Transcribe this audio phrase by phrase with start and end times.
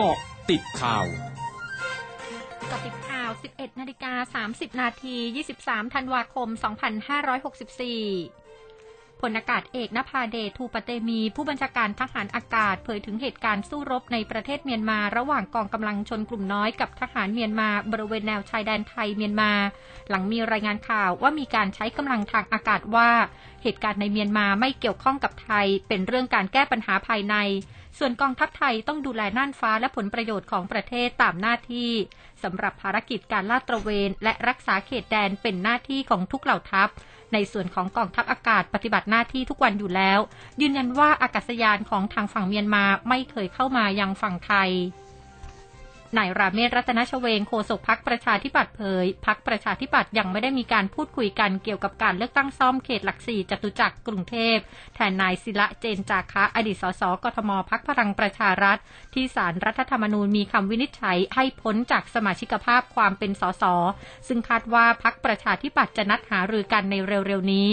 [0.00, 0.18] เกาะ
[0.50, 1.06] ติดข่าว
[2.70, 5.16] กาะติดข่าว 11 นาฬิกา 30 นาที
[5.54, 6.48] 23 ธันวาคม
[8.04, 19.52] 2564พลอากาศเอกนภาเดชทูปเตมี ผู้บัญชาการทหารอากาศเผยถึงเหตุการณ์สู้รบในประเทศเมียนมา ระหว่างกองกำลังชนกลุ่มน้อยกับทหารเมียนมาบริเวณแนวชายแดนไทยเมียนมา
[20.08, 23.10] หลังมีรายงานข่าวว่ามีการใช้กำลังทางอากาศว่า
[23.62, 27.36] เหตุการณ์ในเมียนมาไม่เกี่ยวข้องกับไทย เป็นเรื่องการแก้ปัญหาภายใน
[27.98, 31.90] ส่วนกองทัพไทยต้องดูแลน่านฟ้าและผลประโยชน์ของประเทศตามหน้าที่
[32.42, 36.88] สำหรับภารกิจการลาดตระเวนและรักษาเขตแดนเป็นหน้าที่ของทุกเหล่าทัพ
[37.32, 40.18] ในส่วนของกองทัพอากาศปฏิบัติหน้าที่ทุกวันอยู่แล้ว
[40.60, 44.70] ยืนยันว่าอากาศยานของทางฝั่งเมียนมาไม่เคยเข้ามายังฝั่งไทย
[46.16, 54.56] นายราเมศรัตนชเวงโฆษกพักประชาธิปัตย์เผยพักประชาธิปัตย์ยังไม่ได้มีการพูดคุยกันเกี่ยวกับการเลือกตั้งซ่อมเขตหลักสี่จตุจักรกรุงเทพ
[54.94, 58.78] แทนนายศิละเจนจาคะอดีตสสกทมพักพลังประชารัฐ
[59.14, 63.64] ที่สารรัฐธรรมนูญมีคำวินิจฉัยให้พ้นจากสมาชิกภาพความเป็นสส
[64.28, 67.68] ซึ่งคาดว่าพักประชาธิปัตย์จะนัดหารือกันในเร็วๆนี้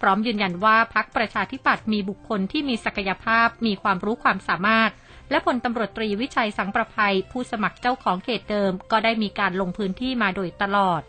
[0.00, 4.90] พร้อมยืนยันว่าพักประชาธิปัตย์มีบุคคลที่มีศักยภาพมีความรู้ความสามารถ
[5.30, 11.02] และพลตำรวจตรีวิชัยสังประภัยผู้สมัครเจ้าของเขตเดิมก็ได้มีการลงพื้นที่มาโดยตลอด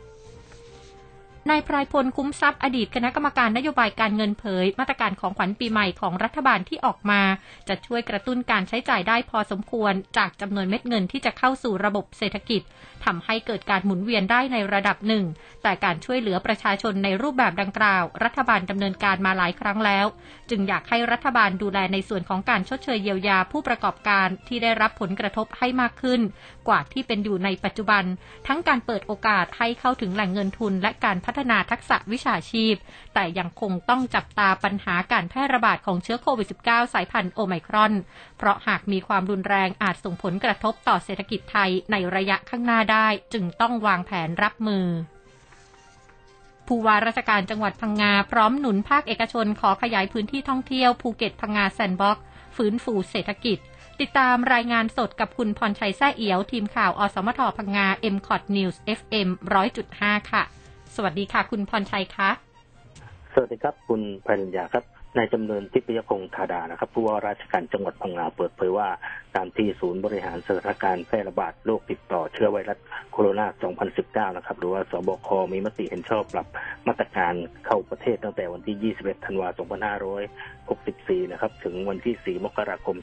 [1.50, 7.22] นายพรายพลคุ้มทรัพย์อดีตคณะกรรมการนโยบายการเงินเผย มาตรการของขวัญปีใหม่ของรัฐบาลที่ออกมา
[7.68, 12.62] จะช่วยกระตุ้นการใช้จ่ายได้พอสมควร จากจำนวนเม็ดเงินที่จะเข้าสู่ระบบเศรษฐกิจ
[13.06, 15.26] ทำให้เกิดการหมุนเวียนได้ในระดับหนึ่ง
[15.64, 20.06] แต่การช่วยเหลือประชาชนในรูปแบบดังกล่าว รัฐบาลดำเนินการมาหลายครั้งแล้ว
[20.50, 26.22] จึงอยากให้รัฐบาลดูแลในส่วนของการชดเชยเยียวยาผู้ประกอบการที่ได้รับผลกระทบให้มากขึ้น
[26.68, 28.04] กว่าที่เป็นอยู่ในปัจจุบัน
[28.48, 32.76] ทั้งการเปิดโอกาสให้เข้าถึงแหล่งเงินทุนและการพัฒนาทักษะวิชาชีพ
[33.14, 37.94] แต่ยังคงต้องจับตาปัญหาการแพร่ระบาดของเชื้อโควิด -19 สายพันธุ์โอไมครอน
[38.38, 44.86] เพราะหากมีความรุนแรงอาจส่งผลกระทบต่อเศรษฐกิจไทยในระยะข้างหน้าได้ จึงต้องวางแผนรับมือ
[46.68, 52.24] ผู้ว่าราชการจังหวัดพังงา พร้อมหนุนภาคเอกชนขอขยายพื้นที่ท่องเที่ยวภูเก็ตพังงา Sandbox
[52.56, 53.58] ฟื้นฟูเศรษฐกิจ
[54.00, 59.28] ติดตามรายงานสดกับคุณพรชัยแซ่เอียว ทีมข่าว อสมทพังงา m c o t News FM
[59.80, 60.44] 100.5 ค่ะ
[60.96, 62.30] สวัสดีค่ะ คุณพรชัยคะ
[63.34, 64.86] สวัสดีครับ คุณพัญญาครับ
[65.18, 68.88] นายจำเนินทิพยพงศ์ธาดานะครับผู้ว่าราชการจังหวัดพังงาเปิดเผยว่า
[69.36, 72.78] ตามที่ศูนย์บริหารสถานการณ์แพร่ระบาดโรคติดต่อเชื้อไวรัส
[73.12, 76.48] โคโรนา 2019 นะครับ หรือว่าสบค มีมติเห็นชอบปรับ
[76.88, 77.34] มาตรการ
[77.66, 82.96] เข้าประเทศตั้งแต่วันที่ 21 ธันวาคม 2564 นะครับ ถึงวันที่ 4 มกราคม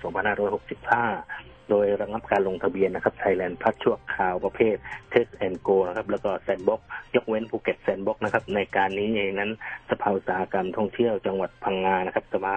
[0.98, 4.76] 2565 โดยระงับการลงทะเบียนนะครับ Thailand Pass ชั่วคราวประเภท
[5.10, 6.80] Test and Go นะครับแล้วก็ Sandbox
[7.14, 9.50] ยกเว้นภูเก็ต Sandbox นะครับในการนี้เองนั้น
[9.90, 12.56] สภาอุตสาหกรรมท่องเที่ยวจังหวัดพังงานะครับสมา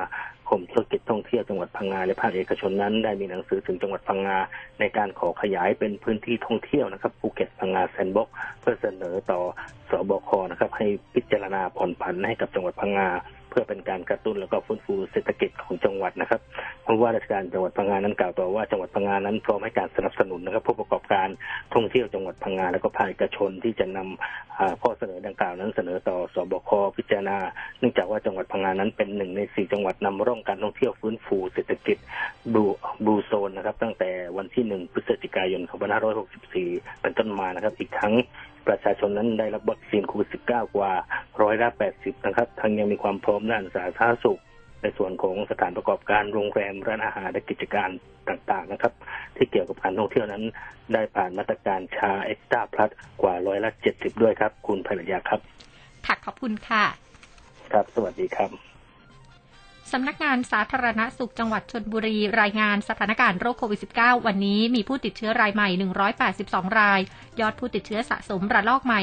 [0.49, 4.37] คมธุรกิจท่องเที่ยวจังหวัดพังงาและภาคเอกชนนั้น ได้มีหนังสือถึงจังหวัดพังงา
[4.79, 8.29] ในการขอขยายเป็นพื้นที่ท่องเที่ยวนะครับภูเก็ตพังงา Sandbox
[8.61, 9.41] เพื่อเสนอต่อ
[9.89, 13.09] สบคนะครับให้พิจารณาผ่อนผันให้กับจังหวัดพังงา
[13.51, 16.41] เพื่อเป็นการกระตุ้นแล้วก็ฟื้นฟูเศรษฐกิจของจังหวัดนะครับ
[16.83, 21.27] เพราะว่าราชการจังหวัดพังงานั้นกล่าวต่อว่าจังหวัดพังงานั้นพร้อมให้การสนับสนุนนะครับผู้ประกอบการ
[21.73, 27.37] ท่องเที่ยวจังหวัดพังงาแล้วก็ภาคเอกชนที่จะนำข้อเสนอดังกล่าวนั้นเสนอต่อสบคพิจารณา
[27.79, 31.97] เนื่องจากว่าจังหวัดพังงานั้นเป็นหนึ่งในสี่จังหวัดนำร่องการท่องเที่ยวฟื้นฟูเศรษฐกิจ
[32.53, 32.63] บู
[33.05, 35.61] บูโซนนะครับ ตั้งแต่วันที่หนึ่งพฤศจิกายน
[36.31, 38.13] 2564 เป็นต้นมานะครับ อีกทั้ง
[38.67, 40.91] ประชาชนนั้นได้รับวัคซีนโควิด -19 กว่า
[41.41, 44.41] ร้อยละ80 นะครับ ทั้งยังมีความพร้อมด้านสาธารณสุข
[44.81, 47.89] ในส่วนของสถานประกอบการโรงแรมร้านอาหารและกิจการ
[48.29, 48.93] ต่างๆนะครับ
[49.35, 50.43] ที่เกี่ยวกับการท่องเที่ยวนั้น
[50.93, 52.89] ได้ผ่านมาตรการชาเอ็กซ์ตร้าพลัส
[53.21, 55.39] กว่าร้อยละ70 ด้วยครับ คุณภรรยาครับ
[56.05, 56.83] ค่ะขอบคุณค่ะ
[57.71, 58.70] ครับ สวัสดีครับ
[59.95, 65.69] สำนักงานสาธารณสุขจังหวัดชนบุรี รายงานสถานการณ์โรคโควิด -19 วันนี้มีผู้ติดเชื้อรายใหม่
[66.23, 66.99] 182 ราย
[67.39, 69.01] ยอดผู้ติดเชื้อสะสมระลอกใหม่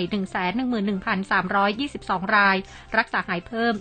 [1.01, 2.57] 111,322 ราย
[2.99, 3.73] รักษาหายเพิ่ม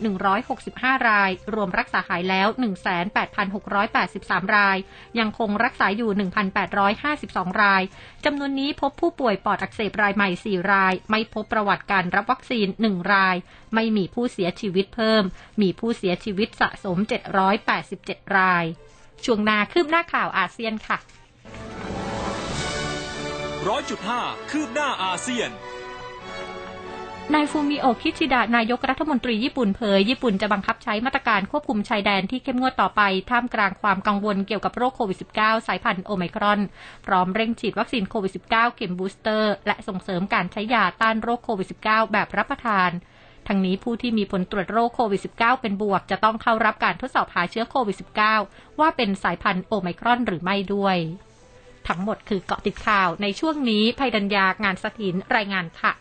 [0.49, 2.47] 165 ราย รวมรักษาหายแล้ว
[3.71, 4.77] 18,683 ราย
[5.19, 6.11] ยังคงรักษาอยู่
[6.87, 7.83] 1,852 ราย
[8.25, 13.35] จำนวนนี้พบผู้ป่วยปอดอักเสบรายใหม่ 4 ราย ไม่พบประวัติการรับวัคซีน 1 ราย
[13.75, 15.23] ไม่มีผู้เสียชีวิตเพิ่ม
[15.61, 16.99] มีผู้เสียชีวิตสะสม
[17.67, 18.65] 787 ราย
[19.25, 20.97] ช่วงนาคืบหน้าข่าวอาเซียนค่ะ
[23.67, 24.21] ร้อยจุดห้า
[24.51, 25.51] คืบหน้าอาเซียน
[27.33, 36.59] นายฟูมิโอคิชิดะนายกรัฐมนตรีญี่ปุ่นเผย ญี่ปุ่นจะบังคับใช้มาตรการควบคุมชายแดนที่เข้มงวดต่อไป ท่ามกลางความกังวลเกี่ยวกับโรคโควิด -19 สายพันธุ์โอไมครอน
[37.05, 42.89] พร้อมเร่งฉีดวัคซีนโควิด -19 เข็ม booster และส่งเสริมการใช้ยาต้านโรคโควิด -19 แบบรับประทาน
[43.47, 47.97] ทั้งนี้ผู้ที่มีผลตรวจโรคโควิด -19 เป็นบวก จะต้องเข้ารับการทดสอบหาเชื้อโควิด
[48.39, 50.97] -19 ว่าเป็นสายพันธุ์โอไมครอนหรือไม่ด้วย
[51.87, 55.93] ทั้งหมดคือเกาะติดข่าวในช่วงนี้ภัยดัญญางานสถินรายงานค่ะ